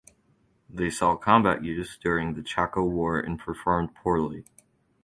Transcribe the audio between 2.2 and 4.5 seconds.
the Chaco War and performed poorly.